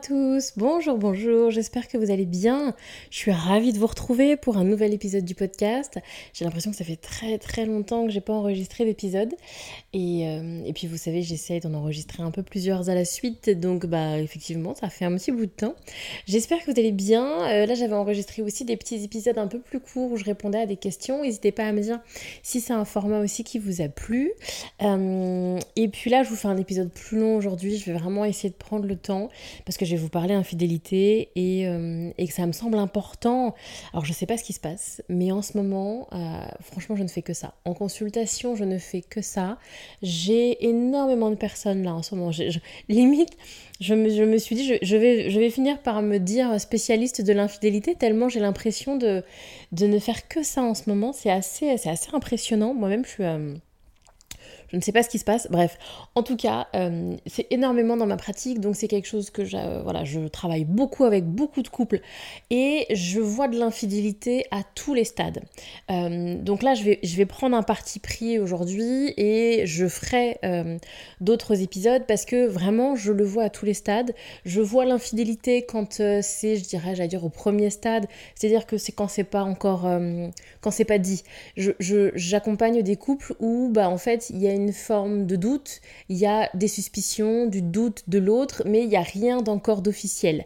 [0.00, 2.74] Tous, bonjour, bonjour, j'espère que vous allez bien.
[3.10, 5.98] Je suis ravie de vous retrouver pour un nouvel épisode du podcast.
[6.32, 9.34] J'ai l'impression que ça fait très très longtemps que j'ai pas enregistré d'épisode.
[9.92, 13.84] Et, euh, puis vous savez, j'essaie d'en enregistrer un peu plusieurs à la suite, donc
[13.84, 15.74] bah effectivement, ça fait un petit bout de temps.
[16.26, 17.26] J'espère que vous allez bien.
[17.50, 20.60] Euh, là, j'avais enregistré aussi des petits épisodes un peu plus courts où je répondais
[20.60, 21.24] à des questions.
[21.24, 22.00] N'hésitez pas à me dire
[22.42, 24.32] si c'est un format aussi qui vous a plu.
[24.80, 27.76] Euh, et puis là, je vous fais un épisode plus long aujourd'hui.
[27.76, 29.28] Je vais vraiment essayer de prendre le temps
[29.66, 33.54] parce que je vais vous parler infidélité et, euh, et, que ça me semble important.
[33.92, 36.16] Alors je sais pas ce qui se passe, mais en ce moment, euh,
[36.62, 37.54] franchement, je ne fais que ça.
[37.64, 39.58] En consultation, je ne fais que ça.
[40.02, 42.30] J'ai énormément de personnes là en ce moment.
[42.88, 43.36] Limite,
[43.80, 47.20] je me, je me, suis dit, je, vais, je vais finir par me dire spécialiste
[47.20, 49.24] de l'infidélité, tellement j'ai l'impression de,
[49.72, 51.12] de ne faire que ça en ce moment.
[51.12, 52.74] C'est assez, assez impressionnant.
[52.74, 53.24] Moi-même, je suis...
[53.24, 53.54] Euh,
[54.70, 55.48] je ne sais pas ce qui se passe.
[55.50, 55.78] Bref,
[56.14, 59.82] en tout cas, euh, c'est énormément dans ma pratique, donc c'est quelque chose que je,
[59.82, 62.00] voilà, je travaille beaucoup avec beaucoup de couples
[62.50, 65.42] et je vois de l'infidélité à tous les stades.
[65.90, 70.38] Euh, donc là, je vais, je vais prendre un parti pris aujourd'hui et je ferai
[70.44, 70.78] euh,
[71.20, 74.14] d'autres épisodes parce que vraiment, je le vois à tous les stades.
[74.44, 78.92] Je vois l'infidélité quand c'est, je dirais, j'allais dire au premier stade, c'est-à-dire que c'est
[78.92, 79.88] quand c'est pas encore,
[80.60, 81.22] quand c'est pas dit.
[81.56, 85.36] J'accompagne je, des couples où, bah, en fait, il y a une une forme de
[85.36, 89.42] doute, il y a des suspicions, du doute de l'autre, mais il n'y a rien
[89.42, 90.44] d'encore d'officiel.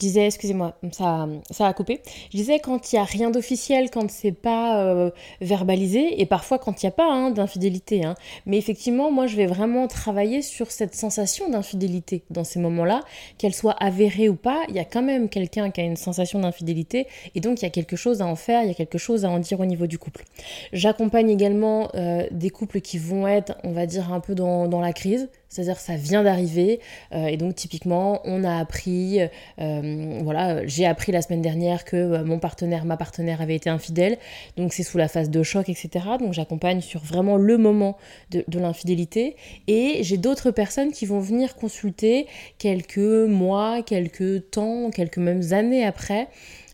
[0.00, 2.00] Je disais, excusez-moi, ça, ça a coupé.
[2.32, 5.10] Je disais quand il n'y a rien d'officiel, quand c'est pas euh,
[5.42, 8.06] verbalisé, et parfois quand il n'y a pas hein, d'infidélité.
[8.06, 8.14] Hein.
[8.46, 13.02] Mais effectivement, moi, je vais vraiment travailler sur cette sensation d'infidélité dans ces moments-là,
[13.36, 14.62] qu'elle soit avérée ou pas.
[14.70, 17.68] Il y a quand même quelqu'un qui a une sensation d'infidélité, et donc il y
[17.68, 19.66] a quelque chose à en faire, il y a quelque chose à en dire au
[19.66, 20.24] niveau du couple.
[20.72, 24.80] J'accompagne également euh, des couples qui vont être, on va dire, un peu dans, dans
[24.80, 26.80] la crise, c'est-à-dire ça vient d'arriver
[27.12, 29.20] euh, et donc typiquement on a appris,
[29.60, 33.68] euh, voilà, j'ai appris la semaine dernière que euh, mon partenaire, ma partenaire avait été
[33.68, 34.16] infidèle,
[34.56, 35.90] donc c'est sous la phase de choc, etc.
[36.18, 37.96] Donc j'accompagne sur vraiment le moment
[38.30, 42.28] de, de l'infidélité et j'ai d'autres personnes qui vont venir consulter
[42.58, 46.28] quelques mois, quelques temps, quelques mêmes années après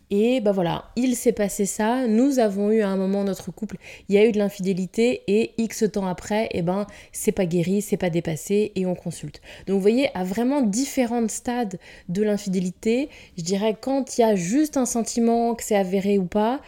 [0.09, 3.77] et bah voilà, il s'est passé ça, nous avons eu à un moment notre couple,
[4.07, 7.45] il y a eu de l'infidélité et X temps après, et eh ben c'est pas
[7.45, 9.41] guéri, c'est pas dépassé et on consulte.
[9.67, 11.79] Donc vous voyez, à vraiment différents stades
[12.09, 16.25] de l'infidélité, je dirais quand il y a juste un sentiment que c'est avéré ou
[16.25, 16.61] pas,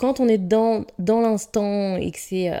[0.00, 2.58] quand on est dans, dans l'instant et que c'est, euh,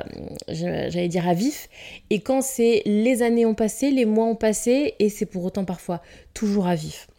[0.48, 1.70] j'allais dire, à vif,
[2.10, 5.64] et quand c'est les années ont passé, les mois ont passé, et c'est pour autant
[5.64, 6.02] parfois
[6.34, 7.09] toujours à vif.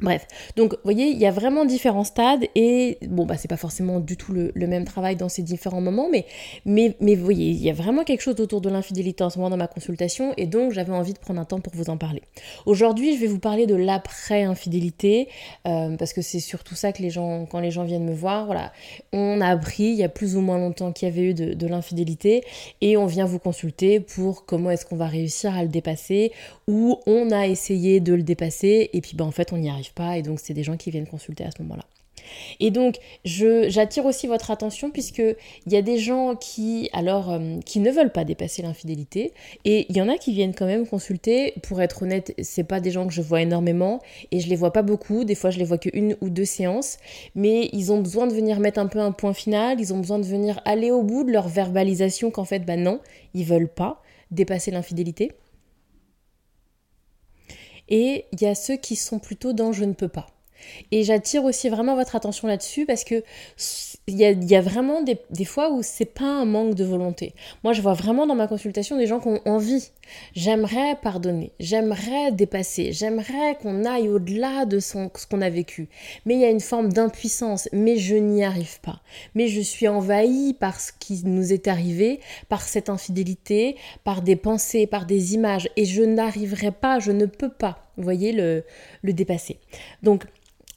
[0.00, 3.58] Bref, donc vous voyez, il y a vraiment différents stades et bon bah c'est pas
[3.58, 6.08] forcément du tout le, même travail dans ces différents moments,
[6.64, 9.50] mais, vous voyez, il y a vraiment quelque chose autour de l'infidélité en ce moment
[9.50, 12.22] dans ma consultation et donc j'avais envie de prendre un temps pour vous en parler.
[12.66, 15.28] Aujourd'hui, je vais vous parler de l'après-infidélité
[15.66, 18.46] euh, parce que c'est surtout ça que les gens, quand les gens viennent me voir,
[18.46, 18.72] voilà,
[19.12, 21.66] on a appris il y a plus ou moins longtemps qu'il y avait eu de,
[21.66, 22.42] l'infidélité
[22.80, 26.32] et on vient vous consulter pour comment est-ce qu'on va réussir à le dépasser
[26.66, 29.89] ou on a essayé de le dépasser et puis bah en fait on n'y arrive
[29.92, 31.84] pas et donc c'est des gens qui viennent consulter à ce moment-là.
[32.58, 35.22] Et donc, j'attire aussi votre attention puisque
[35.66, 39.32] il y a des gens qui, alors, euh, qui ne veulent pas dépasser l'infidélité,
[39.64, 41.54] et il y en a qui viennent quand même consulter.
[41.62, 44.00] Pour être honnête, c'est pas des gens que je vois énormément,
[44.30, 45.24] et je les vois pas beaucoup.
[45.24, 46.98] Des fois, je les vois qu'une ou deux séances,
[47.34, 49.80] mais ils ont besoin de venir mettre un peu un point final.
[49.80, 53.00] Ils ont besoin de venir aller au bout de leur verbalisation qu'en fait, bah non,
[53.34, 55.32] ils veulent pas dépasser l'infidélité.
[57.90, 60.28] Et il y a ceux qui sont plutôt dans je ne peux pas.
[60.90, 63.22] Et j'attire aussi vraiment votre attention là-dessus parce que
[64.06, 67.34] il y a, vraiment des, des, fois où c'est pas un manque de volonté.
[67.62, 69.90] Moi, je vois vraiment dans ma consultation des gens qui ont envie.
[70.34, 75.88] J'aimerais pardonner, j'aimerais dépasser, j'aimerais qu'on aille au-delà de ce qu'on a vécu.
[76.26, 79.00] Mais il y a une forme d'impuissance, mais je n'y arrive pas.
[79.36, 82.18] Mais je suis envahie par ce qui nous est arrivé,
[82.48, 87.26] par cette infidélité, par des pensées, par des images, et je n'arriverai pas, je ne
[87.26, 88.64] peux pas vous voyez, le,
[89.02, 89.58] le dépasser.
[90.02, 90.24] Donc,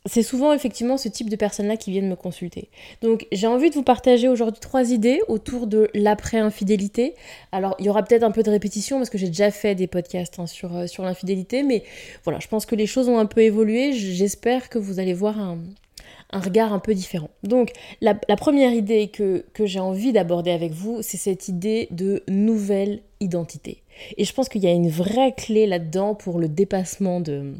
[0.05, 2.69] c'est souvent effectivement ce type de personnes-là qui viennent me consulter.
[3.01, 7.15] Donc j'ai envie de vous partager aujourd'hui trois idées autour de l'après-infidélité.
[7.53, 9.87] Alors il y aura peut-être un peu de répétition parce que j'ai déjà fait des
[9.87, 11.83] podcasts hein, sur, euh, sur l'infidélité, mais
[12.25, 13.93] voilà, je pense que les choses ont un peu évolué.
[13.93, 15.59] J'espère que vous allez voir un,
[16.33, 17.29] regard un peu différent.
[17.43, 17.71] Donc
[18.01, 22.23] la, la première idée que, que j'ai envie d'aborder avec vous, c'est cette idée de
[22.27, 23.83] nouvelle identité.
[24.17, 27.53] Et je pense qu'il y a une vraie clé là-dedans pour le dépassement de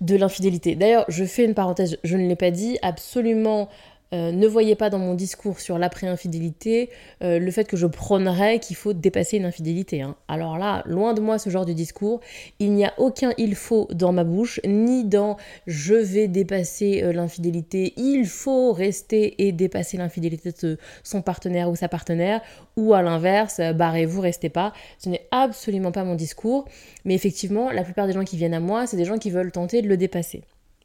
[0.00, 0.74] de l'infidélité.
[0.74, 3.68] D'ailleurs, je fais une parenthèse, je ne l'ai pas dit, absolument
[4.14, 6.88] euh, ne voyez pas dans mon discours sur l'après-infidélité
[7.22, 10.00] euh, le fait que je prônerais qu'il faut dépasser une infidélité.
[10.00, 10.16] Hein.
[10.28, 12.20] Alors là, loin de moi ce genre de discours.
[12.58, 17.12] Il n'y a aucun il faut dans ma bouche, ni dans je vais dépasser euh,
[17.12, 22.40] l'infidélité, il faut rester et dépasser l'infidélité de son partenaire ou sa partenaire,
[22.76, 24.72] ou à l'inverse, barrez-vous, restez pas.
[24.98, 26.64] Ce n'est absolument pas mon discours.
[27.04, 29.52] Mais effectivement, la plupart des gens qui viennent à moi, c'est des gens qui veulent
[29.52, 30.42] tenter de le dépasser.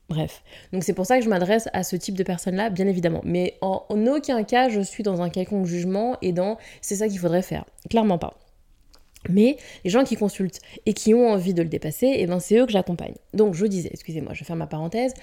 [0.09, 3.21] Bref, donc c'est pour ça que je m'adresse à ce type de personnes-là, bien évidemment.
[3.23, 7.19] Mais en, aucun cas, je suis dans un quelconque jugement et dans c'est ça qu'il
[7.19, 7.65] faudrait faire.
[7.89, 8.37] Clairement pas.
[9.29, 9.55] Mais
[9.85, 12.65] les gens qui consultent et qui ont envie de le dépasser, eh ben c'est eux
[12.65, 13.15] que j'accompagne.
[13.33, 15.13] Donc je disais, excusez-moi, je faire ma parenthèse,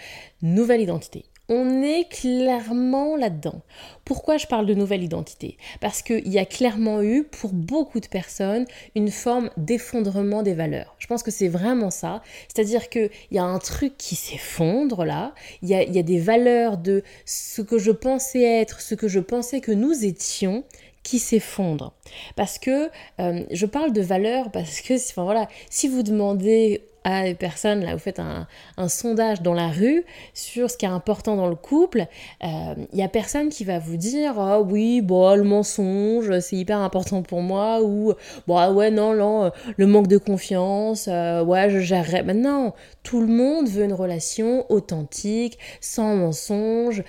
[0.41, 3.61] nouvelle identité on est clairement là-dedans.
[4.05, 5.59] Pourquoi je parle de nouvelle identité?
[5.81, 10.95] Parce qu'il y a clairement eu, pour beaucoup de personnes, une forme d'effondrement des valeurs.
[10.99, 12.23] Je pense que c'est vraiment ça.
[12.47, 15.35] C'est-à-dire qu'il y a un truc qui s'effondre là.
[15.63, 19.61] Il y a, des valeurs de ce que je pensais être, ce que je pensais
[19.61, 20.65] que nous étions,
[21.03, 21.95] qui s'effondrent.
[22.37, 27.25] Parce que euh, je parle de valeurs parce que enfin, voilà, si vous demandez à
[27.25, 28.47] des personnes, là, vous faites un,
[28.89, 30.05] sondage dans la rue
[30.35, 32.07] sur ce qui est important dans le couple,
[32.43, 36.57] il euh, y a personne qui va vous dire Ah oui, bon, le mensonge, c'est
[36.57, 38.15] hyper important pour moi, ou
[38.47, 42.23] bon, ah ouais, non, non, euh, le manque de confiance, euh, ouais, je gérerai.
[42.23, 47.03] Maintenant, tout le monde veut une relation authentique, sans mensonge,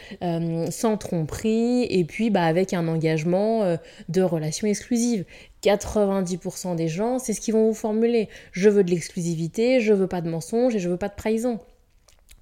[0.69, 3.77] sans tromperie, et puis bah, avec un engagement
[4.09, 5.25] de relation exclusive.
[5.63, 8.29] 90% des gens, c'est ce qu'ils vont vous formuler.
[8.51, 11.59] Je veux de l'exclusivité, je veux pas de mensonges et je veux pas de trahison.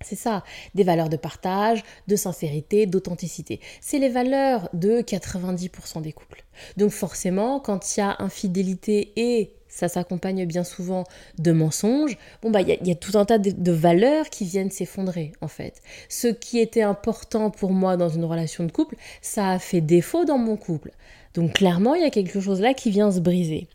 [0.01, 0.45] C'est ça,
[0.75, 3.59] des valeurs de partage, de sincérité, d'authenticité.
[3.81, 6.45] C'est les valeurs de 90% des couples.
[6.77, 11.05] Donc forcément, quand il y a infidélité et ça s'accompagne bien souvent
[11.37, 15.31] de mensonges, bon bah il y, a tout un tas de valeurs qui viennent s'effondrer
[15.41, 15.81] en fait.
[16.09, 20.25] Ce qui était important pour moi dans une relation de couple, ça a fait défaut
[20.25, 20.91] dans mon couple.
[21.33, 23.67] Donc clairement, il y a quelque chose là qui vient se briser.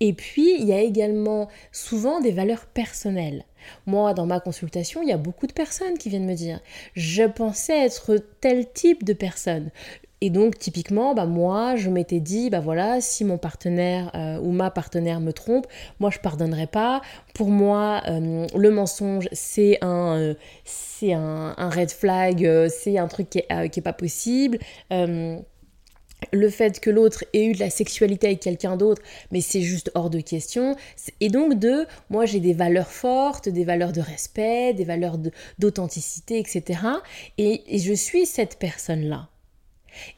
[0.00, 3.44] Et puis, il y a également souvent des valeurs personnelles.
[3.86, 6.60] Moi, dans ma consultation, il y a beaucoup de personnes qui viennent me dire,
[6.94, 9.70] je pensais être tel type de personne.
[10.22, 14.50] Et donc, typiquement, bah, moi, je m'étais dit, bah voilà, si mon partenaire euh, ou
[14.50, 15.66] ma partenaire me trompe,
[16.00, 17.02] moi, je pardonnerai pas.
[17.34, 20.34] Pour moi, euh, le mensonge, c'est un, euh,
[20.64, 24.58] c'est un, red flag, c'est un truc qui est pas possible
[26.32, 29.90] le fait que l'autre ait eu de la sexualité avec quelqu'un d'autre, mais c'est juste
[29.94, 30.74] hors de question.
[31.20, 35.18] Et donc de, moi j'ai des valeurs fortes, des valeurs de respect, des valeurs
[35.58, 36.80] d'authenticité, etc.
[37.38, 39.28] et je suis cette personne-là.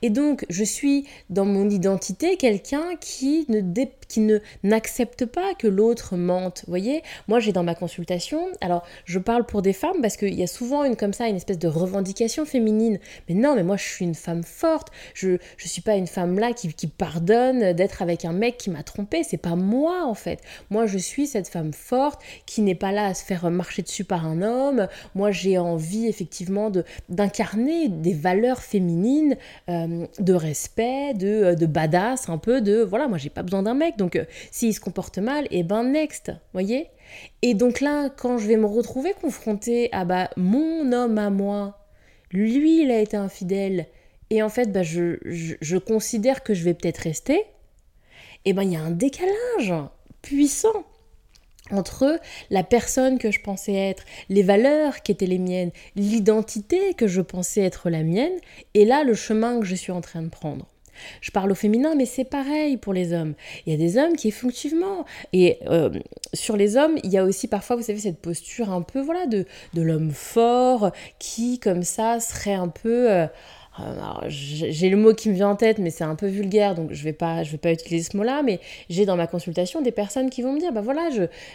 [0.02, 3.60] Et donc, je suis dans mon identité quelqu'un qui ne,
[4.08, 6.62] qui ne n'accepte pas que l'autre mente.
[6.66, 10.34] Vous voyez, moi j'ai dans ma consultation, alors je parle pour des femmes parce qu'il
[10.34, 12.98] y a souvent une comme ça, une espèce de revendication féminine.
[13.28, 14.88] Mais non, mais moi je suis une femme forte.
[15.14, 18.70] Je ne suis pas une femme là qui, qui pardonne d'être avec un mec qui
[18.70, 19.22] m'a trompée.
[19.22, 20.40] C'est pas moi en fait.
[20.70, 24.04] Moi je suis cette femme forte qui n'est pas là à se faire marcher dessus
[24.04, 24.88] par un homme.
[25.14, 29.36] Moi j'ai envie effectivement de d'incarner des valeurs féminines
[29.68, 33.62] euh, de respect, de, euh, de badass, un peu de voilà, moi j'ai pas besoin
[33.62, 36.88] d'un mec, donc euh, s'il se comporte mal, et eh ben next, voyez.
[37.42, 41.78] Et donc là, quand je vais me retrouver confrontée à bah, mon homme à moi,
[42.30, 43.86] lui il a été infidèle,
[44.30, 47.44] et en fait bah, je, je, considère que je vais peut-être rester, et
[48.46, 49.74] eh ben il y a un décalage
[50.22, 50.84] puissant
[51.70, 52.20] entre
[52.50, 57.20] la personne que je pensais être, les valeurs qui étaient les miennes, l'identité que je
[57.20, 58.32] pensais être la mienne,
[58.74, 60.66] et là le chemin que je suis en train de prendre.
[61.20, 63.34] Je parle au féminin, mais c'est pareil pour les hommes.
[63.66, 65.90] Il y a des hommes qui, effectivement, et euh,
[66.34, 69.26] sur les hommes, il y a aussi parfois, vous savez, cette posture un peu, voilà,
[69.26, 73.10] de, de l'homme fort, qui, comme ça, serait un peu...
[73.10, 73.26] Euh,
[74.28, 77.04] j'ai le mot qui me vient en tête, mais c'est un peu vulgaire, donc je
[77.04, 78.42] vais vais pas utiliser ce mot-là.
[78.42, 81.08] Mais j'ai dans ma consultation des personnes qui vont me dire, bah voilà,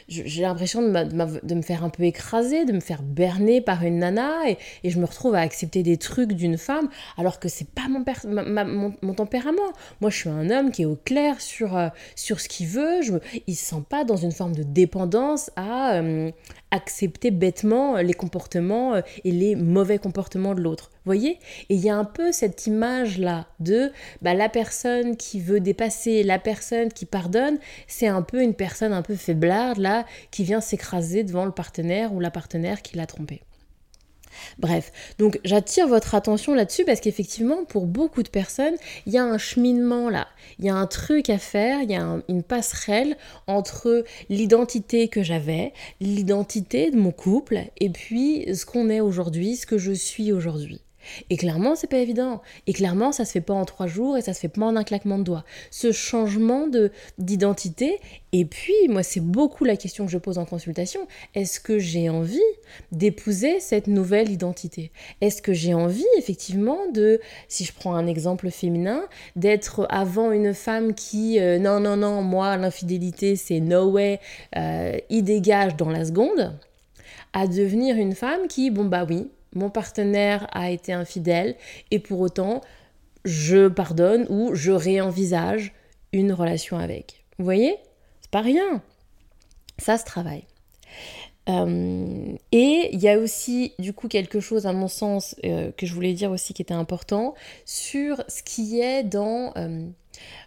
[0.08, 4.50] j'ai l'impression de, me faire un peu écraser, de me faire berner par une nana,
[4.50, 7.88] et, et je me retrouve à accepter des trucs d'une femme, alors que c'est pas
[7.90, 8.04] mon,
[8.66, 9.62] mon, mon, tempérament.
[10.02, 13.02] Moi, je suis un homme qui est au clair sur, euh, ce qu'il veut.
[13.02, 13.14] Je
[13.48, 16.32] il se sent pas dans une forme de dépendance à, euh,
[16.74, 20.90] accepter bêtement les comportements et les mauvais comportements de l'autre.
[21.06, 21.38] Voyez?
[21.70, 26.24] Et il y a un peu cette image-là de bah, la personne qui veut dépasser,
[26.24, 30.62] la personne qui pardonne, c'est un peu une personne un peu faiblarde, là, qui vient
[30.62, 33.42] s'écraser devant le partenaire ou la partenaire qui l'a trompé.
[34.60, 38.76] Bref, donc j'attire votre attention là-dessus parce qu'effectivement, pour beaucoup de personnes,
[39.06, 40.28] il y a un cheminement là,
[40.60, 45.24] il y a un truc à faire, il y a une passerelle entre l'identité que
[45.24, 50.32] j'avais, l'identité de mon couple, et puis ce qu'on est aujourd'hui, ce que je suis
[50.32, 50.82] aujourd'hui.
[51.30, 52.42] Et clairement, c'est pas évident.
[52.68, 54.76] Et clairement, ça se fait pas en trois jours et ça se fait pas en
[54.76, 55.44] un claquement de doigts.
[55.72, 58.00] Ce changement de d'identité.
[58.32, 61.08] Et puis, moi, c'est beaucoup la question que je pose en consultation.
[61.36, 62.40] Est-ce que j'ai envie
[62.92, 64.92] d'épouser cette nouvelle identité?
[65.22, 69.04] Est-ce que j'ai envie, effectivement, de, si je prends un exemple féminin,
[69.36, 74.20] d'être avant une femme qui, euh, non, non, non, moi, l'infidélité, c'est no way,
[74.56, 76.58] euh, il dégage dans la seconde,
[77.34, 81.56] à devenir une femme qui, bon, bah oui, mon partenaire a été infidèle
[81.92, 82.62] et pour autant
[83.26, 85.74] je pardonne ou je réenvisage
[86.12, 87.24] une relation avec.
[87.40, 87.78] Vous voyez?
[88.22, 88.82] C'est pas rien.
[89.78, 90.46] Ça se travaille.
[91.50, 95.86] Euh, et il y a aussi du coup quelque chose à mon sens euh, que
[95.86, 97.34] je voulais dire aussi qui était important
[97.66, 99.54] sur ce qui est dans...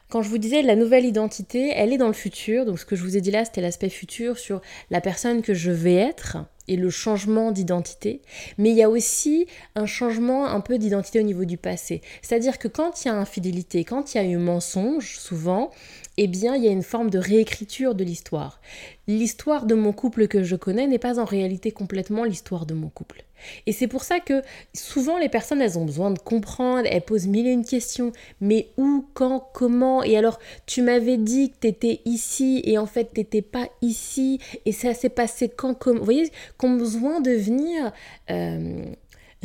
[0.08, 2.64] Quand je vous disais la nouvelle identité, elle est dans le futur.
[2.64, 4.60] Donc ce que je vous ai dit là, c'était l'aspect futur sur
[4.90, 8.22] la personne que je vais être et le changement d'identité,
[8.58, 9.46] mais il y a aussi
[9.76, 12.02] un changement un peu d'identité au niveau du passé.
[12.22, 15.70] C'est-à-dire que quand il y a infidélité, quand il y a eu mensonge, souvent,
[16.16, 18.60] eh bien, il y a une forme de réécriture de l'histoire.
[19.06, 22.88] L'histoire de mon couple que je connais n'est pas en réalité complètement l'histoire de mon
[22.88, 23.24] couple.
[23.66, 24.42] Et c'est pour ça que
[24.74, 28.12] souvent les personnes, elles ont besoin de comprendre, elles posent mille et une questions.
[28.40, 30.02] Mais où, quand, comment?
[30.02, 33.68] Et alors, tu m'avais dit que tu étais ici et en fait, tu n'étais pas
[33.82, 34.40] ici.
[34.64, 35.98] Et ça s'est passé quand, comme...
[35.98, 37.92] Vous voyez, qu'on besoin de venir...
[38.30, 38.84] Euh,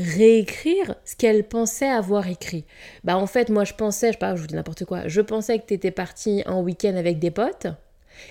[0.02, 2.66] réécrire ce qu'elle pensait avoir écrit.
[3.04, 5.22] Bah en fait, moi je pensais, je sais pas, je vous dis n'importe quoi, je
[5.22, 7.68] pensais que tu étais parti en week-end avec des potes.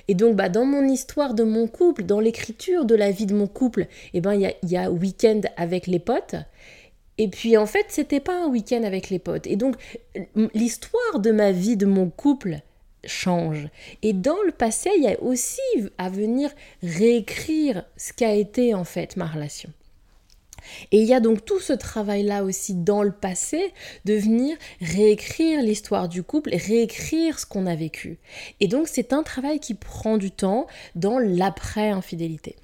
[0.08, 3.34] Et donc, bah, dans mon histoire de mon couple, dans l'écriture de la vie de
[3.34, 6.36] mon couple, eh ben, il y a, y a week-end avec les potes.
[7.18, 9.46] Et puis, en fait, c'était pas un week-end avec les potes.
[9.46, 9.76] Et donc,
[10.54, 12.60] l'histoire de ma vie, de mon couple,
[13.04, 13.68] change.
[14.02, 15.60] Et dans le passé, il y a aussi
[15.98, 16.50] à venir
[16.82, 19.70] réécrire ce qu'a été, en fait, ma relation.
[20.92, 23.72] Et il y a donc tout ce travail-là aussi dans le passé
[24.04, 28.18] de venir réécrire l'histoire du couple, réécrire ce qu'on a vécu.
[28.60, 32.56] Et donc c'est un travail qui prend du temps dans l'après-infidélité.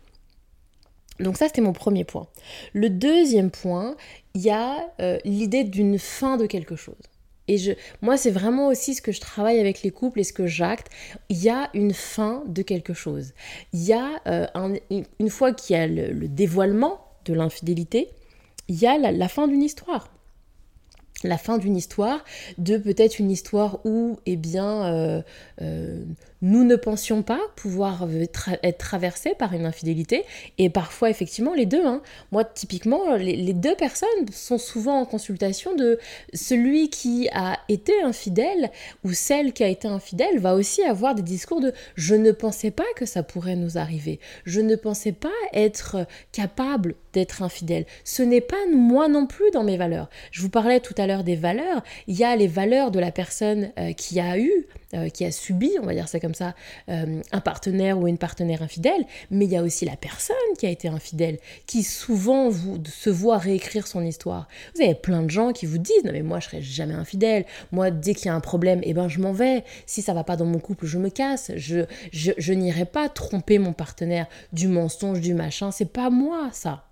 [1.20, 2.26] Donc ça, c'était mon premier point.
[2.72, 3.96] Le deuxième point,
[4.34, 6.94] il y a euh, l'idée d'une fin de quelque chose.
[7.48, 7.72] Et je,
[8.02, 10.88] moi, c'est vraiment aussi ce que je travaille avec les couples et ce que j'acte.
[11.28, 13.32] Il y a une fin de quelque chose.
[13.72, 14.46] Il y a, euh,
[14.90, 18.08] une fois qu'il y a le dévoilement de l'infidélité,
[18.68, 20.08] il y a la, fin d'une histoire.
[21.22, 22.24] La fin d'une histoire,
[22.58, 25.22] de peut-être une histoire où, eh bien, euh,
[25.62, 26.04] euh,
[26.42, 28.06] nous ne pensions pas pouvoir
[28.62, 30.24] être traversés par une infidélité,
[30.58, 31.84] et parfois effectivement les deux.
[31.84, 32.02] Hein.
[32.32, 35.98] Moi, typiquement, les, deux personnes sont souvent en consultation de
[36.34, 38.70] celui qui a été infidèle
[39.04, 42.70] ou celle qui a été infidèle va aussi avoir des discours de je ne pensais
[42.70, 47.86] pas que ça pourrait nous arriver, je ne pensais pas être capable d'être infidèle.
[48.04, 50.10] Ce n'est pas moi non plus dans mes valeurs.
[50.32, 51.82] Je vous parlais tout à l'heure des valeurs.
[52.06, 55.32] Il y a les valeurs de la personne euh, qui a eu euh, qui a
[55.32, 56.54] subi, on va dire ça comme ça,
[56.88, 60.66] euh, un partenaire ou une partenaire infidèle, mais il y a aussi la personne qui
[60.66, 64.48] a été infidèle, qui souvent vous, se voit réécrire son histoire.
[64.74, 67.44] Vous avez plein de gens qui vous disent non mais moi je serai jamais infidèle,
[67.72, 69.64] moi dès qu'il y a un problème, eh ben je m'en vais.
[69.86, 71.52] Si ça va pas dans mon couple, je me casse.
[71.56, 71.80] Je,
[72.12, 75.70] je n'irai pas tromper mon partenaire du mensonge, du machin.
[75.70, 76.85] C'est pas moi ça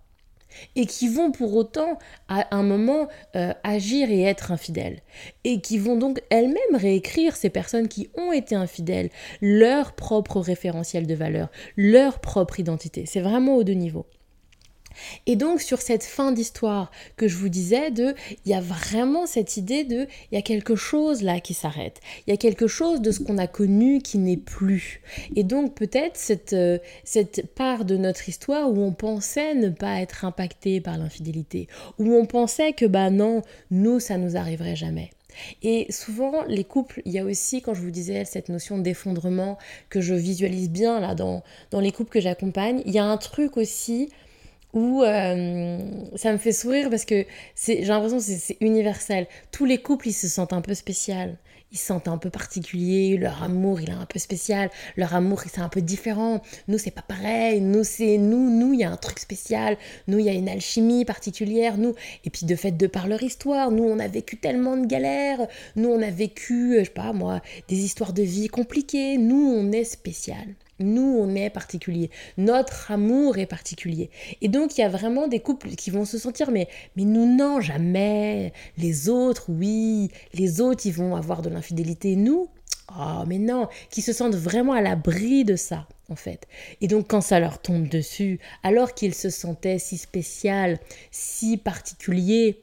[0.77, 5.01] et qui vont pour autant à un moment euh, agir et être infidèles
[5.45, 11.07] et qui vont donc elles-mêmes réécrire ces personnes qui ont été infidèles leur propre référentiel
[11.07, 13.05] de valeur, leur propre identité.
[13.07, 14.07] C'est vraiment aux deux niveaux.
[15.27, 19.27] Et donc sur cette fin d'histoire que je vous disais de il y a vraiment
[19.27, 22.01] cette idée de il y a quelque chose là qui s'arrête.
[22.27, 25.03] Il y a quelque chose de ce qu'on a connu qui n'est plus.
[25.37, 30.01] Et donc peut-être cette, euh, cette part de notre histoire où on pensait ne pas
[30.01, 35.11] être impacté par l'infidélité, où on pensait que bah non, nous ça nous arriverait jamais.
[35.63, 39.59] Et souvent, les couples, il y a aussi, quand je vous disais, cette notion d'effondrement
[39.89, 43.17] que je visualise bien là dans, dans les couples que j'accompagne, il y a un
[43.17, 44.11] truc aussi
[44.75, 45.79] où euh,
[46.17, 47.25] ça me fait sourire parce que
[47.65, 49.27] j'ai l'impression que c'est universel.
[49.53, 51.39] Tous les couples, ils se sentent un peu spécial.
[51.73, 55.43] ils se sentent un peu particuliers, leur amour il est un peu spécial, leur amour
[55.43, 56.41] c'est un peu différent.
[56.69, 59.77] Nous c'est pas pareil, nous c'est nous, nous il y a un truc spécial,
[60.07, 61.95] nous il y a une alchimie particulière, nous.
[62.25, 65.47] Et puis de fait de par leur histoire, nous on a vécu tellement de galères,
[65.77, 69.73] nous on a vécu, je sais pas moi, des histoires de vie compliquées, nous on
[69.73, 70.47] est spécial.
[70.81, 72.11] Nous, on est particulier.
[72.37, 74.11] Notre amour est particulier.
[74.41, 77.27] Et donc, il y a vraiment des couples qui vont se sentir, mais, mais nous,
[77.27, 78.53] non, jamais.
[78.77, 80.11] Les autres, oui.
[80.33, 82.17] Les autres, ils vont avoir de l'infidélité.
[82.17, 82.49] Nous,
[82.91, 83.69] oh, mais non.
[83.91, 86.49] Qui se sentent vraiment à l'abri de ça, en fait.
[86.81, 90.79] Et donc, quand ça leur tombe dessus, alors qu'ils se sentaient si spécial,
[91.13, 92.61] si particulier,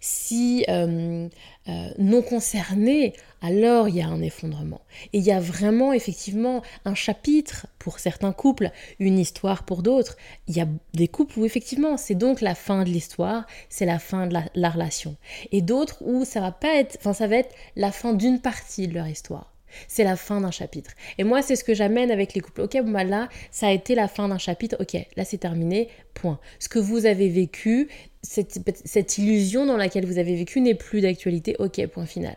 [0.00, 1.28] si euh,
[1.68, 4.80] euh, non concernés, alors il y a un effondrement.
[5.12, 10.16] Et il y a vraiment effectivement un chapitre pour certains couples, une histoire pour d'autres.
[10.48, 13.98] Il y a des couples où effectivement c'est donc la fin de l'histoire, c'est la
[13.98, 15.16] fin de la, relation.
[15.52, 18.88] Et d'autres où ça va pas être, enfin ça va être la fin d'une partie
[18.88, 19.52] de leur histoire.
[19.88, 20.92] C'est la fin d'un chapitre.
[21.18, 22.60] Et moi, c'est ce que j'amène avec les couples.
[22.60, 24.76] Ok, bon, bah là, ça a été la fin d'un chapitre.
[24.78, 25.88] Ok, là, c'est terminé.
[26.14, 26.38] Point.
[26.60, 27.88] Ce que vous avez vécu,
[28.22, 31.56] cette, cette illusion dans laquelle vous avez vécu n'est plus d'actualité.
[31.58, 32.36] Ok, point final.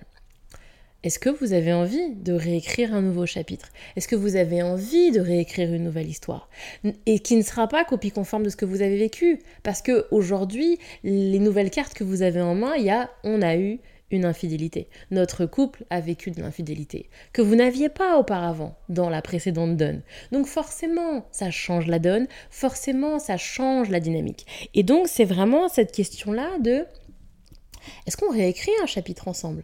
[1.04, 3.70] Est-ce que vous avez envie de réécrire un nouveau chapitre?
[3.96, 6.50] Est-ce que vous avez envie de réécrire une nouvelle histoire?
[7.06, 10.08] Et qui ne sera pas copie conforme de ce que vous avez vécu Parce que
[10.10, 13.80] aujourd'hui, les nouvelles cartes que vous avez en main, il y a on a eu
[14.10, 14.90] une infidélité.
[15.12, 20.02] Notre couple a vécu de l'infidélité, que vous n'aviez pas auparavant dans la précédente donne.
[20.32, 24.46] Donc forcément, ça change la donne, forcément, ça change la dynamique.
[24.74, 26.86] Et donc, c'est vraiment cette question-là de,
[28.08, 29.64] est-ce qu'on réécrit un chapitre ensemble?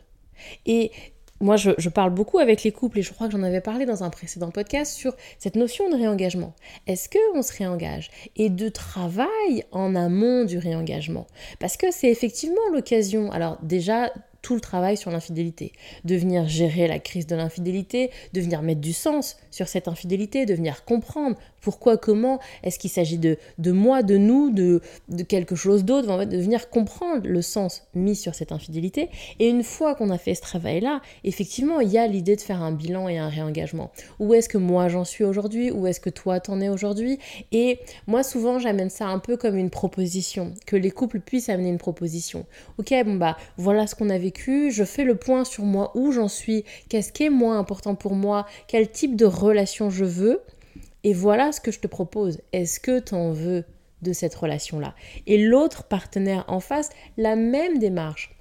[1.44, 4.04] Moi, je, parle beaucoup avec les couples, et je crois que j'en avais parlé dans
[4.04, 6.54] un précédent podcast, sur cette notion de réengagement.
[6.88, 8.10] Est-ce qu'on se réengage?
[8.36, 11.28] Et de travail en amont du réengagement.
[11.60, 15.72] Parce que c'est effectivement l'occasion, alors déjà tout le travail sur l'infidélité,
[16.04, 20.46] de venir gérer la crise de l'infidélité, de venir mettre du sens sur cette infidélité,
[20.46, 25.24] de venir comprendre pourquoi, comment, est-ce qu'il s'agit de, de moi, de nous, de, de
[25.24, 29.10] quelque chose d'autre, de venir comprendre le sens mis sur cette infidélité.
[29.40, 32.62] Et une fois qu'on a fait ce travail-là, effectivement, il y a l'idée de faire
[32.62, 33.92] un bilan et un réengagement.
[34.20, 35.72] Où est-ce que moi j'en suis aujourd'hui?
[35.72, 37.18] Où est-ce que toi t'en es aujourd'hui?
[37.52, 41.70] Et moi, souvent, j'amène ça un peu comme une proposition, que les couples puissent amener
[41.70, 42.46] une proposition.
[42.78, 46.12] Ok, bon bah, voilà ce qu'on a vécu, je fais le point sur moi, où
[46.12, 50.42] j'en suis, qu'est-ce qui est moins important pour moi, quel type de relation je veux.
[51.04, 52.42] Et voilà ce que je te propose.
[52.54, 53.66] Est-ce que tu en veux
[54.02, 54.96] de cette relation-là?
[55.28, 58.36] Et l'autre partenaire en face, la même démarche.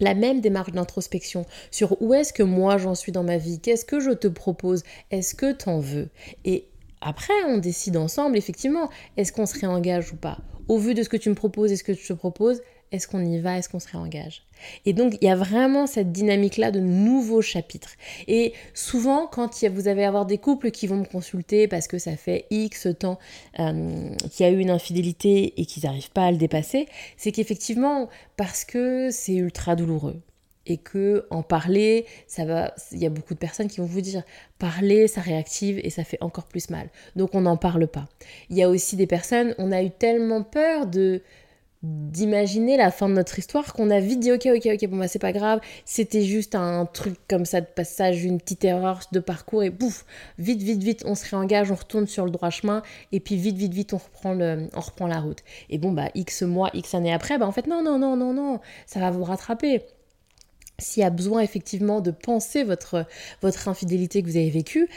[0.00, 3.84] La même démarche d'introspection sur où est-ce que moi j'en suis dans ma vie, qu'est-ce
[3.84, 6.08] que je te propose, est-ce que tu en veux?
[6.44, 6.68] Et
[7.00, 10.38] après, on décide ensemble, effectivement, est-ce qu'on se réengage ou pas?
[10.68, 12.60] Au vu de ce que tu me proposes et ce que je te propose,
[12.92, 14.42] est-ce qu'on y va Est-ce qu'on se réengage?
[14.86, 17.92] Et donc, il y a vraiment cette dynamique-là de nouveaux chapitres.
[18.26, 22.16] Et souvent, quand vous allez avoir des couples qui vont me consulter parce que ça
[22.16, 23.18] fait X temps
[23.58, 27.32] euh, qu'il y a eu une infidélité et qu'ils n'arrivent pas à le dépasser, c'est
[27.32, 30.20] qu'effectivement, parce que c'est ultra douloureux,
[30.68, 34.02] et que en parler, ça va il y a beaucoup de personnes qui vont vous
[34.02, 34.22] dire
[34.58, 36.90] parler ça réactive et ça fait encore plus mal.
[37.16, 38.06] Donc on n'en parle pas.
[38.50, 41.22] Il y a aussi des personnes, on a eu tellement peur de
[41.82, 45.06] d'imaginer la fin de notre histoire qu'on a vite dit ok ok ok bon bah
[45.06, 49.20] c'est pas grave c'était juste un truc comme ça de passage une petite erreur de
[49.20, 50.04] parcours et bouf
[50.38, 53.56] vite vite vite on se réengage on retourne sur le droit chemin et puis vite
[53.56, 56.94] vite vite on reprend le on reprend la route et bon bah x mois x
[56.94, 59.82] années après bah en fait non non non non non ça va vous rattraper
[60.78, 63.06] s'il y a besoin effectivement de penser votre,
[63.42, 64.88] votre infidélité que vous avez vécue,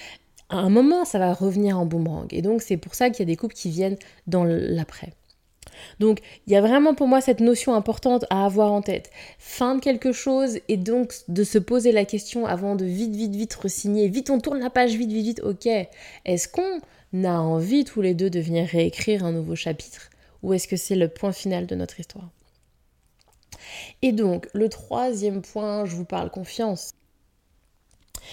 [0.50, 2.28] à un moment, ça va revenir en boomerang.
[2.32, 5.13] Et donc, c'est pour ça qu'il y a des couples qui viennent dans l'après.
[6.00, 9.10] Donc, il y a vraiment pour moi cette notion importante à avoir en tête.
[9.40, 13.36] Fin de quelque chose et donc de se poser la question avant de vite, vite,
[13.36, 14.08] vite resigner.
[14.08, 15.42] Vite, on tourne la page, vite, vite, vite.
[15.44, 15.68] Ok,
[16.26, 16.82] est-ce qu'on
[17.24, 20.10] a envie tous les deux de venir réécrire un nouveau chapitre?
[20.44, 22.30] Ou est-ce que c'est le point final de notre histoire?
[24.02, 26.92] Et donc, le troisième point, je vous parle confiance.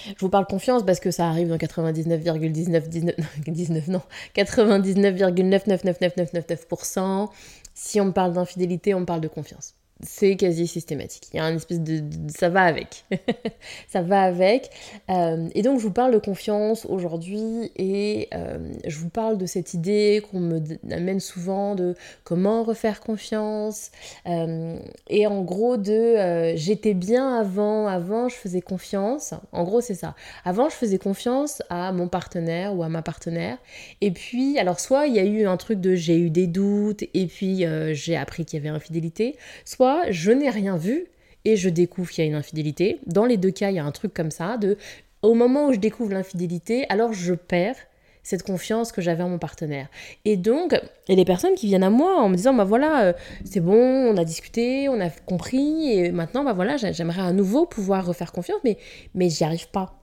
[0.07, 4.03] Je vous parle confiance parce que ça arrive dans 99,19 non
[4.37, 7.31] 99,9999999%.
[7.75, 11.29] Si on me parle d'infidélité, on me parle de confiance c'est quasi systématique.
[11.33, 13.05] Il y a un espèce de, ça va avec,
[13.89, 14.71] ça va avec.
[15.11, 19.47] Euh, et donc je vous parle de confiance aujourd'hui et euh, je vous parle de
[19.47, 23.91] cette idée qu'on me amène souvent de comment refaire confiance
[24.27, 29.35] euh, et en gros de j'étais bien avant, avant je faisais confiance.
[29.51, 30.15] En gros c'est ça.
[30.45, 33.59] Avant je faisais confiance à mon partenaire ou à ma partenaire
[34.01, 37.03] et puis alors soit il y a eu un truc de j'ai eu des doutes
[37.15, 41.07] et puis j'ai appris qu'il y avait infidélité, soit je n'ai rien vu
[41.45, 43.01] et je découvre qu'il y a une infidélité.
[43.07, 44.77] Dans les deux cas, il y a un truc comme ça, de
[45.23, 47.77] au moment où je découvre l'infidélité, alors je perds
[48.23, 49.89] cette confiance que j'avais en mon partenaire.
[50.25, 53.13] Et donc, et les personnes qui viennent à moi en me disant, bah voilà, euh,
[53.45, 57.65] c'est bon, on a discuté, on a compris, et maintenant, bah voilà, j'aimerais à nouveau
[57.65, 58.77] pouvoir refaire confiance, mais,
[59.15, 59.98] mais j'y arrive pas.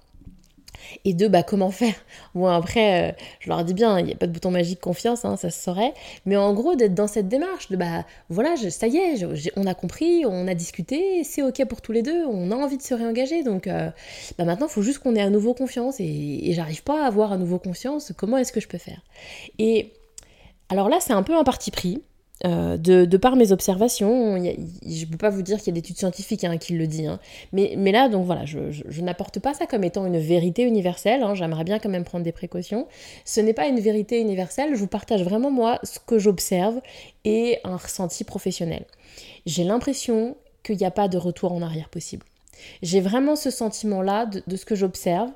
[1.04, 1.96] Et deux, bah, comment faire?
[2.34, 5.26] Bon, après, euh, je leur dis bien, il n'y a pas de bouton magique confiance,
[5.26, 5.94] hein, ça se saurait.
[6.26, 9.74] Mais en gros, d'être dans cette démarche de, bah, voilà, ça y est, on a
[9.74, 12.94] compris, on a discuté, c'est OK pour tous les deux, on a envie de se
[12.94, 13.44] réengager.
[13.44, 13.90] Donc, euh,
[14.38, 16.00] bah, maintenant, il faut juste qu'on ait à nouveau confiance.
[16.00, 18.14] Et, et j'arrive pas à avoir à nouveau confiance.
[18.18, 19.02] Comment est-ce que je peux faire?
[19.60, 19.94] Et
[20.70, 22.02] alors là, c'est un peu un parti pris.
[22.44, 25.98] Euh, de, par mes observations, je ne peux pas vous dire qu'il y a d'études
[25.98, 27.20] scientifiques hein, qui le disent, hein.
[27.54, 31.34] mais, mais, là, donc voilà, je, n'apporte pas ça comme étant une vérité universelle, hein.
[31.34, 32.88] j'aimerais bien quand même prendre des précautions.
[33.24, 36.82] Ce n'est pas une vérité universelle, je vous partage vraiment moi ce que j'observe
[37.24, 38.86] et un ressenti professionnel.
[39.46, 42.26] J'ai l'impression qu'il n'y a pas de retour en arrière possible.
[42.82, 45.30] J'ai vraiment ce sentiment-là de ce que j'observe,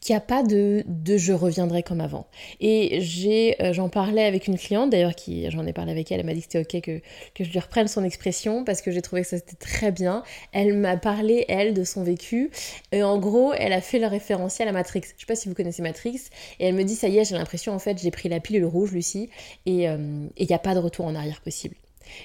[0.00, 2.26] qu'il n'y a pas de, de je reviendrai comme avant.
[2.60, 6.20] Et j'ai, euh, j'en parlais avec une cliente, d'ailleurs, qui j'en ai parlé avec elle,
[6.20, 7.00] elle m'a dit que c'était ok que,
[7.34, 10.22] que je lui reprenne son expression parce que j'ai trouvé que ça c'était très bien.
[10.52, 12.50] Elle m'a parlé, elle, de son vécu.
[12.92, 15.02] Et en gros, elle a fait le référentiel à Matrix.
[15.04, 16.20] Je sais pas si vous connaissez Matrix.
[16.60, 18.64] Et elle me dit, ça y est, j'ai l'impression, en fait, j'ai pris la pilule
[18.64, 19.30] rouge, Lucie,
[19.66, 21.76] et euh, il n'y a pas de retour en arrière possible.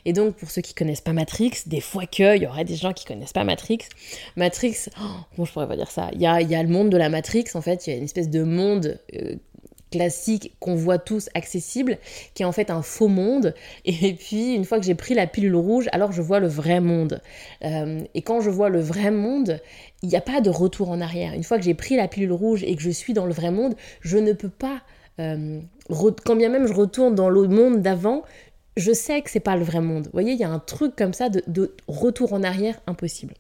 [0.05, 2.93] Et donc, pour ceux qui connaissent pas Matrix, des fois qu'il y aurait des gens
[2.93, 3.79] qui connaissent pas Matrix.
[4.35, 5.03] Matrix, oh,
[5.37, 6.09] bon, je pourrais pas dire ça?
[6.13, 7.97] Il y a, y a, le monde de la Matrix, en fait, il y a
[7.97, 9.35] une espèce de monde euh,
[9.91, 11.97] classique qu'on voit tous accessible,
[12.33, 13.53] qui est en fait un faux monde.
[13.85, 16.79] Et puis, une fois que j'ai pris la pilule rouge, alors je vois le vrai
[16.79, 17.21] monde.
[17.63, 19.59] Euh, et quand je vois le vrai monde,
[20.01, 21.33] il n'y a pas de retour en arrière.
[21.33, 23.51] Une fois que j'ai pris la pilule rouge et que je suis dans le vrai
[23.51, 24.81] monde, je ne peux pas
[25.19, 25.59] euh,
[26.25, 28.23] quand bien même je retourne dans le monde d'avant,
[28.77, 30.05] je sais que c'est pas le vrai monde.
[30.05, 33.33] Vous voyez, il y a un truc comme ça de, retour en arrière impossible.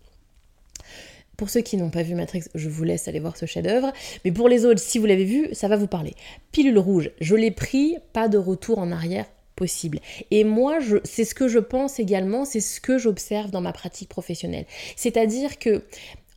[1.37, 3.91] Pour ceux qui n'ont pas vu Matrix, je vous laisse aller voir ce chef-d'œuvre.
[4.25, 6.13] Mais pour les autres, si vous l'avez vu, ça va vous parler.
[6.51, 9.99] Pilule rouge, je l'ai pris, pas de retour en arrière possible.
[10.29, 14.09] Et moi, c'est ce que je pense également, c'est ce que j'observe dans ma pratique
[14.09, 14.65] professionnelle.
[14.95, 15.83] C'est-à-dire que,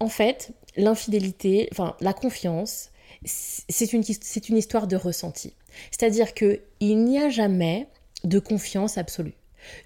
[0.00, 2.90] en fait, l'infidélité, enfin, la confiance,
[3.24, 4.02] c'est une,
[4.48, 5.54] une histoire de ressenti.
[5.90, 7.88] C'est-à-dire qu'il n'y a jamais
[8.24, 9.34] de confiance absolue.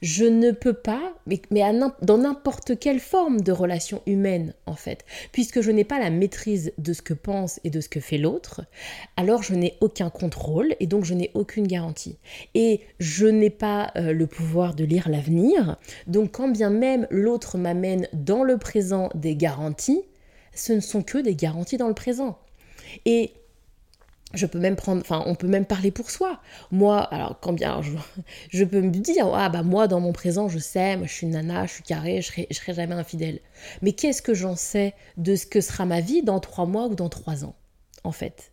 [0.02, 1.40] Je ne peux pas, mais,
[2.02, 6.72] dans n'importe quelle forme de relation humaine en fait, puisque je n'ai pas la maîtrise
[6.78, 8.62] de ce que pense et de ce que fait l'autre,
[9.16, 12.18] alors je n'ai aucun contrôle et donc je n'ai aucune garantie.
[12.54, 17.58] Et je n'ai pas euh, le pouvoir de lire l'avenir, donc quand bien même l'autre
[17.58, 20.02] m'amène dans le présent des garanties,
[20.54, 22.38] ce ne sont que des garanties dans le présent.
[23.04, 23.32] Et
[24.34, 26.40] je peux même prendre, enfin, on peut même parler pour soi.
[26.70, 27.56] Moi, alors, quand
[28.50, 31.26] je, peux me dire, ah bah moi, dans mon présent, je sais, moi, je suis
[31.26, 33.40] nana, je suis carré, je serai, je serai jamais infidèle.
[33.80, 36.94] Mais qu'est-ce que j'en sais de ce que sera ma vie dans trois mois ou
[36.94, 37.54] dans trois ans,
[38.04, 38.52] en fait?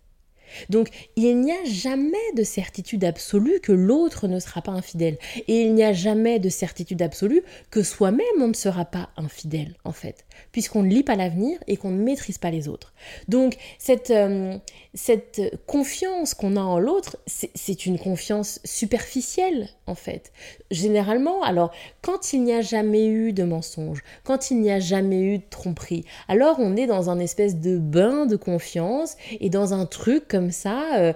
[0.70, 5.18] Donc il n'y a jamais de certitude absolue que l'autre ne sera pas infidèle.
[5.48, 9.76] Et il n'y a jamais de certitude absolue que soi-même on ne sera pas infidèle,
[9.84, 12.94] en fait, puisqu'on ne lit pas l'avenir et qu'on ne maîtrise pas les autres.
[13.28, 14.58] Donc cette, euh,
[14.94, 20.32] cette confiance qu'on a en l'autre, c'est une confiance superficielle, en fait.
[20.72, 21.72] Généralement, alors,
[22.02, 25.44] quand il n'y a jamais eu de mensonge, quand il n'y a jamais eu de
[25.50, 30.28] tromperie, alors on est dans un espèce de bain de confiance et dans un truc
[30.28, 31.14] comme ça, euh,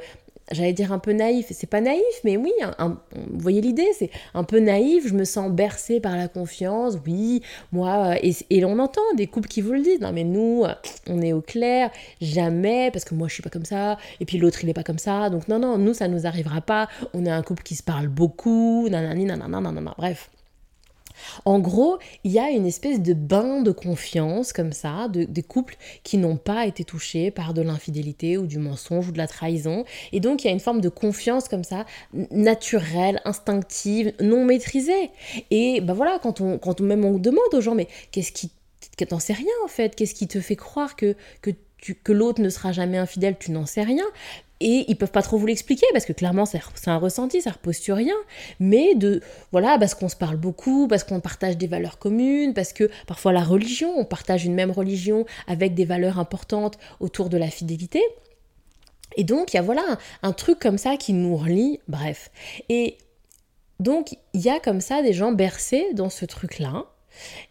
[0.51, 4.43] j'allais dire un peu naïf, c'est pas naïf, mais oui, vous voyez l'idée, c'est un
[4.43, 8.79] peu naïf, je me sens bercée par la confiance, oui, moi, euh, et, et, on
[8.79, 10.73] entend des couples qui vous le disent, non mais nous, euh,
[11.07, 14.38] on est au clair, jamais, parce que moi je suis pas comme ça, et puis
[14.38, 17.25] l'autre il est pas comme ça, donc non, non, nous ça nous arrivera pas, on
[17.25, 20.29] est un couple qui se parle beaucoup, nanani, nanana, nanana, bref.
[21.45, 25.43] En gros, il y a une espèce de bain de confiance comme ça, de, des
[25.43, 29.27] couples qui n'ont pas été touchés par de l'infidélité ou du mensonge ou de la
[29.27, 29.86] trahison.
[30.12, 31.86] Et donc, il y a une forme de confiance comme ça,
[32.32, 35.12] naturelle, instinctive, non maîtrisée.
[35.51, 38.51] Et ben voilà, quand on, quand même on demande aux gens, mais qu'est-ce qui...
[39.08, 41.51] T'en sais rien en fait, qu'est-ce qui te fait croire que, que
[42.03, 44.05] que l'autre ne sera jamais infidèle, tu n'en sais rien
[44.61, 47.77] et ils peuvent pas trop vous l'expliquer parce que clairement c'est un ressenti, ça repose
[47.77, 48.15] sur rien,
[48.59, 52.73] mais de voilà parce qu'on se parle beaucoup, parce qu'on partage des valeurs communes, parce
[52.73, 57.37] que parfois la religion, on partage une même religion avec des valeurs importantes autour de
[57.37, 58.01] la fidélité.
[59.15, 62.29] Et donc il y a voilà un, truc comme ça qui nous relie, bref.
[62.67, 62.97] Et
[63.79, 66.85] donc il y a comme ça des gens bercés dans ce truc là.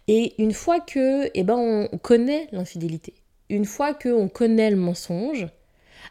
[0.06, 3.14] Et une fois que eh ben on connaît l'infidélité,
[3.48, 5.46] une fois que on connaît le mensonge,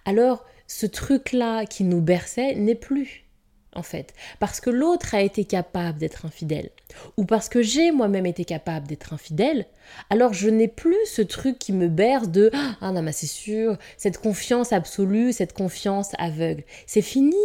[0.06, 3.26] alors ce truc-là qui nous berçait n'est plus,
[3.74, 6.72] en fait, parce que l'autre a été capable d'être infidèle,
[7.16, 9.66] ou parce que j'ai moi-même été capable d'être infidèle,
[10.10, 13.78] alors je n'ai plus ce truc qui me berce de ah non mais c'est sûr,
[13.98, 17.36] cette confiance absolue, cette confiance aveugle, c'est fini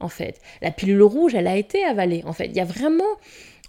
[0.00, 0.40] en fait.
[0.62, 2.46] La pilule rouge, elle a été avalée en fait.
[2.46, 3.04] Il y a vraiment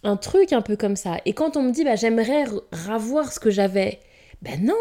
[0.03, 1.17] un truc un peu comme ça.
[1.25, 3.99] Et quand on me dit bah j'aimerais ravoir ce que j'avais,
[4.41, 4.75] ben non,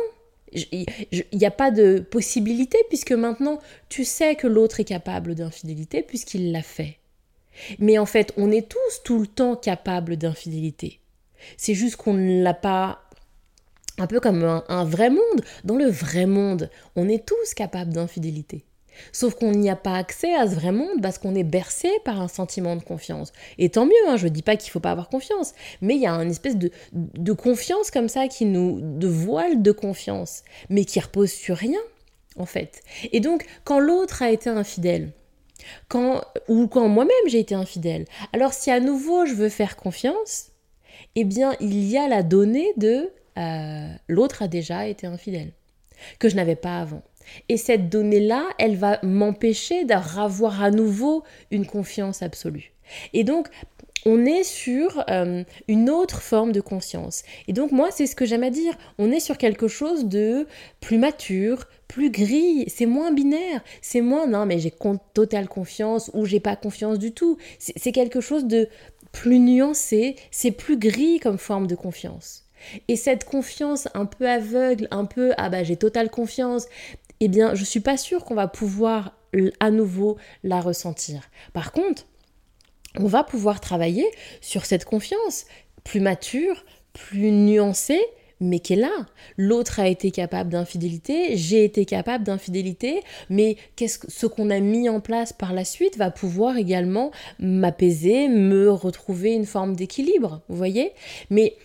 [0.73, 6.03] il n'y a pas de possibilité puisque maintenant tu sais que l'autre est capable d'infidélité
[6.03, 6.99] puisqu'il l'a fait.
[7.79, 11.01] Mais en fait, on est tous tout le temps capables d'infidélité.
[11.57, 13.03] C'est juste qu'on ne l'a pas
[13.99, 15.43] un peu comme un, un, vrai monde.
[15.65, 18.65] Dans le vrai monde, on est tous capables d'infidélité.
[19.13, 22.21] Sauf qu'on n'y a pas accès à ce vrai monde parce qu'on est bercé par
[22.21, 23.33] un sentiment de confiance.
[23.59, 25.95] Et tant mieux, hein, je ne dis pas qu'il ne faut pas avoir confiance, mais
[25.95, 28.81] il y a une espèce de, confiance comme ça qui nous.
[28.81, 31.81] de voile de confiance, mais qui repose sur rien,
[32.39, 32.83] en fait.
[33.13, 35.13] Et donc, quand l'autre a été infidèle,
[35.89, 40.51] quand, ou quand moi-même j'ai été infidèle, alors si à nouveau je veux faire confiance,
[41.15, 45.53] eh bien, il y a la donnée de euh, l'autre a déjà été infidèle,
[46.19, 47.03] que je n'avais pas avant.
[47.49, 52.73] Et cette donnée-là, elle va m'empêcher d'avoir à nouveau une confiance absolue.
[53.13, 53.49] Et donc,
[54.07, 57.25] on est sur euh, une autre forme de conscience.
[57.49, 58.73] Et donc moi, c'est ce que j'aime à dire.
[58.99, 60.47] On est sur quelque chose de
[60.81, 62.65] plus mature, plus gris.
[62.69, 63.63] C'est moins binaire.
[63.83, 64.73] C'est moins non, mais j'ai
[65.13, 67.37] totale confiance ou j'ai pas confiance du tout.
[67.59, 68.69] C'est quelque chose de
[69.11, 70.15] plus nuancé.
[70.31, 72.45] C'est plus gris comme forme de confiance.
[72.89, 76.67] Et cette confiance un peu aveugle, un peu ah bah j'ai totale confiance,
[77.21, 79.13] eh bien, je suis pas sûre qu'on va pouvoir
[79.61, 81.23] à nouveau la ressentir.
[81.53, 82.07] Par contre,
[82.99, 84.07] on va pouvoir travailler
[84.41, 85.45] sur cette confiance
[85.85, 88.01] plus mature, plus nuancée,
[88.41, 89.07] mais qui est là.
[89.37, 94.61] L'autre a été capable d'infidélité, j'ai été capable d'infidélité, mais qu'est-ce que ce qu'on a
[94.61, 100.43] mis en place par la suite va pouvoir également m'apaiser, me retrouver une forme d'équilibre,
[100.49, 100.93] vous voyez?
[101.31, 101.57] Mais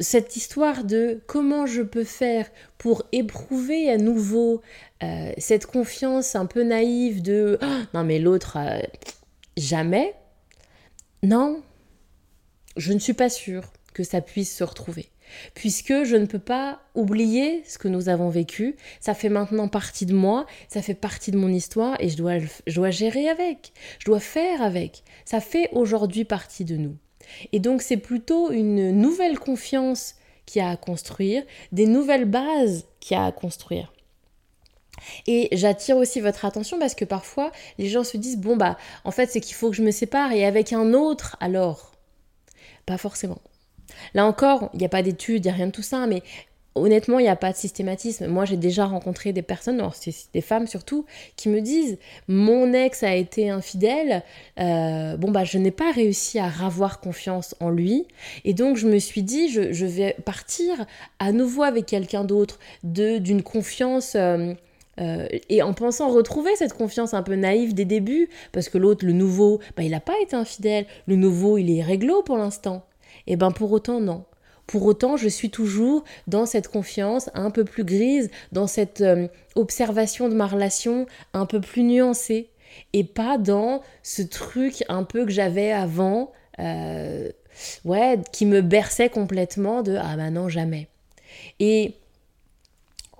[0.00, 4.62] cette histoire de comment je peux faire pour éprouver à nouveau
[5.02, 8.80] euh, cette confiance un peu naïve de oh, non mais l'autre euh,
[9.56, 10.14] jamais.
[11.22, 11.62] Non.
[12.76, 15.10] Je ne suis pas sûre que ça puisse se retrouver.
[15.54, 18.76] Puisque je ne peux pas oublier ce que nous avons vécu.
[19.00, 22.38] Ça fait maintenant partie de moi ça fait partie de mon histoire et je dois,
[22.66, 23.72] je dois gérer avec.
[23.98, 25.02] Je dois faire avec.
[25.24, 26.96] Ça fait aujourd'hui partie de nous
[27.52, 30.14] et donc c'est plutôt une nouvelle confiance
[30.46, 33.92] qui a à construire, des nouvelles bases qui a à construire.
[35.26, 39.10] Et j'attire aussi votre attention parce que parfois les gens se disent bon bah en
[39.10, 41.92] fait c'est qu'il faut que je me sépare et avec un autre alors?
[42.86, 43.38] Pas forcément.
[44.14, 46.22] Là encore, il n'y a pas d'études, il n'y a rien de tout ça, mais
[46.78, 48.26] honnêtement, il n'y a pas de systématisme.
[48.26, 49.82] Moi, j'ai déjà rencontré des personnes,
[50.34, 51.04] des femmes surtout,
[51.36, 54.22] qui me disent mon ex a été infidèle.
[54.58, 58.06] Euh, bon bah, je n'ai pas réussi à ravoir confiance en lui,
[58.44, 60.86] et donc je me suis dit je, vais partir
[61.18, 64.14] à nouveau avec quelqu'un d'autre, d'une confiance.
[64.14, 64.54] Euh,
[65.00, 69.06] euh, et en pensant retrouver cette confiance un peu naïve des débuts, parce que l'autre,
[69.06, 72.84] le nouveau, bah, il n'a pas été infidèle, le nouveau, il est réglo pour l'instant.
[73.28, 74.24] Et ben pour autant, non.
[74.68, 79.26] Pour autant, je suis toujours dans cette confiance un peu plus grise, dans cette euh,
[79.56, 82.50] observation de ma relation un peu plus nuancée,
[82.92, 87.30] et pas dans ce truc un peu que j'avais avant, euh,
[87.86, 90.88] ouais, qui me berçait complètement de ah bah non, jamais.
[91.60, 91.94] Et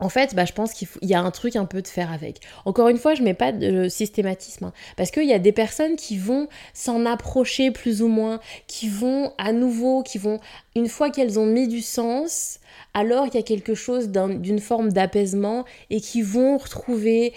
[0.01, 2.41] en fait, bah, je pense qu'il y a un truc un peu de faire avec.
[2.65, 5.53] Encore une fois, je ne mets pas de systématisme, hein, parce qu'il y a des
[5.53, 10.41] personnes qui vont s'en approcher plus ou moins, qui vont à nouveau, qui vont,
[10.77, 12.61] une fois qu'elles ont mis du sens,
[12.95, 17.33] alors il y a quelque chose d'une forme d'apaisement et qui vont retrouver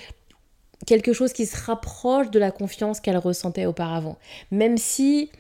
[0.86, 4.18] quelque chose qui se rapproche de la confiance qu'elles ressentaient auparavant.
[4.52, 5.32] Même si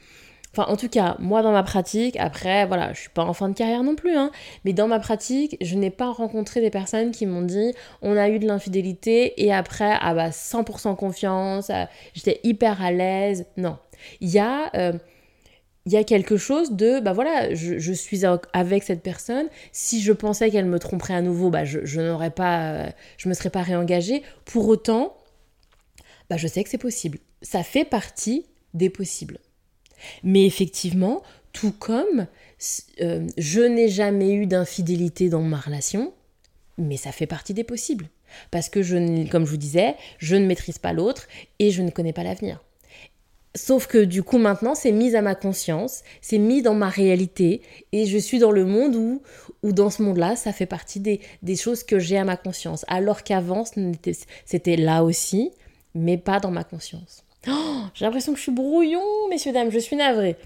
[0.54, 3.48] Enfin, en tout cas, moi dans ma pratique, après, voilà, je suis pas en fin
[3.48, 4.32] de carrière non plus, hein,
[4.66, 8.30] mais dans ma pratique, je n'ai pas rencontré des personnes qui m'ont dit on a
[8.30, 13.46] eu de l'infidélité et après, ah bah 100% confiance, euh, j'étais hyper à l'aise.
[13.58, 13.78] Non.
[14.20, 14.72] Il y a.
[14.76, 14.94] Euh,
[15.88, 18.22] il y a quelque chose de, bah voilà, je, suis
[18.54, 19.48] avec cette personne.
[19.72, 23.34] Si je pensais qu'elle me tromperait à nouveau, bah je, n'aurais pas, euh, je me
[23.34, 24.22] serais pas réengagée.
[24.46, 25.18] Pour autant,
[26.30, 27.18] bah je sais que c'est possible.
[27.42, 29.40] Ça fait partie des possibles.
[30.24, 31.22] Mais effectivement,
[31.54, 32.28] tout comme
[33.02, 36.14] euh, je n'ai jamais eu d'infidélité dans ma relation,
[36.78, 38.10] mais ça fait partie des possibles.
[38.50, 41.28] Parce que, je, comme je vous disais, je ne maîtrise pas l'autre
[41.60, 42.64] et je ne connais pas l'avenir.
[43.54, 47.62] Sauf que du coup maintenant c'est mis à ma conscience, c'est mis dans ma réalité
[47.92, 49.22] et je suis dans le monde où,
[49.62, 52.86] où dans ce monde-là ça fait partie des, des choses que j'ai à ma conscience.
[52.88, 53.66] Alors qu'avant
[54.46, 55.52] c'était là aussi,
[55.96, 57.26] mais pas dans ma conscience.
[57.48, 60.38] Oh, j'ai l'impression que je suis brouillon, messieurs, dames, je suis navrée.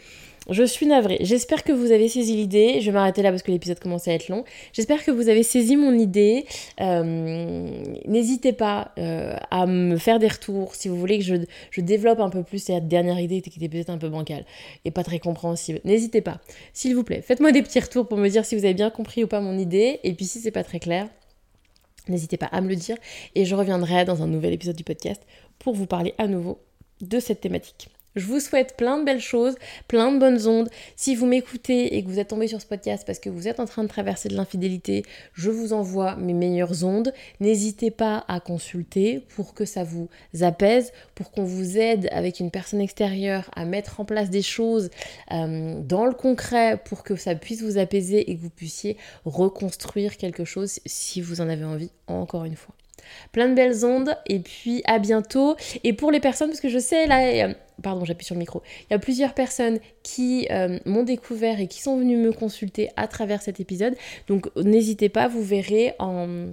[0.50, 1.18] Je suis navrée.
[1.22, 2.80] J'espère que vous avez saisi l'idée.
[2.80, 4.44] Je vais m'arrêter là parce que l'épisode commence à être long.
[4.74, 6.46] J'espère que vous avez saisi mon idée.
[6.80, 7.68] Euh,
[8.06, 12.30] n'hésitez pas euh, à me faire des retours si vous voulez que je, développe un
[12.30, 14.46] peu plus cette dernière idée qui était peut-être un peu bancale
[14.86, 15.82] et pas très compréhensible.
[15.84, 16.40] N'hésitez pas.
[16.74, 19.24] S'il vous plaît, faites-moi des petits retours pour me dire si vous avez bien compris
[19.24, 20.00] ou pas mon idée.
[20.04, 21.10] Et puis si c'est pas très clair,
[22.08, 22.98] n'hésitez pas à me le dire.
[23.34, 25.24] Et je reviendrai dans un nouvel épisode du podcast
[25.58, 26.60] pour vous parler à nouveau
[27.02, 27.90] de cette thématique.
[28.16, 29.56] Je vous souhaite plein de belles choses,
[29.90, 30.70] plein de bonnes ondes.
[30.96, 33.60] Si vous m'écoutez et que vous êtes tombé sur ce podcast parce que vous êtes
[33.60, 35.04] en train de traverser de l'infidélité,
[35.34, 37.14] je vous envoie mes meilleures ondes.
[37.42, 40.08] N'hésitez pas à consulter pour que ça vous
[40.42, 44.92] apaise, pour qu'on vous aide avec une personne extérieure à mettre en place des choses
[45.34, 50.16] euh, dans le concret pour que ça puisse vous apaiser et que vous puissiez reconstruire
[50.16, 52.76] quelque chose si vous en avez envie, encore une fois.
[53.32, 55.56] Plein de belles ondes et puis à bientôt.
[55.84, 58.62] Et pour les personnes, parce que je sais là, pardon, j'appuie sur le micro.
[58.90, 62.90] Il y a plusieurs personnes qui euh, m'ont découvert et qui sont venues me consulter
[62.96, 63.96] à travers cet épisode.
[64.28, 66.48] Donc n'hésitez pas, vous verrez en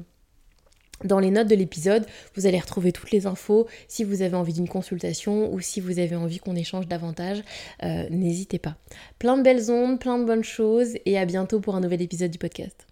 [1.04, 3.66] dans les notes de l'épisode, vous allez retrouver toutes les infos.
[3.88, 7.42] Si vous avez envie d'une consultation ou si vous avez envie qu'on échange davantage,
[7.82, 8.76] euh, n'hésitez pas.
[9.18, 12.30] Plein de belles ondes, plein de bonnes choses et à bientôt pour un nouvel épisode
[12.30, 12.86] du podcast.